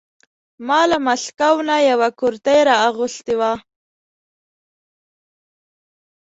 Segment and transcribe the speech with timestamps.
[0.67, 3.51] ما له مسکو نه یوه کرتۍ را اغوستې وه.